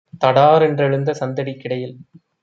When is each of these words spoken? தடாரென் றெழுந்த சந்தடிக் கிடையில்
தடாரென் 0.21 0.77
றெழுந்த 0.77 1.11
சந்தடிக் 1.13 1.59
கிடையில் 1.59 1.95